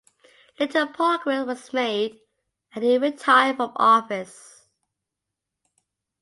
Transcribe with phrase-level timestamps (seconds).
[0.59, 2.19] Little progress was made,
[2.73, 4.65] and he retired from office.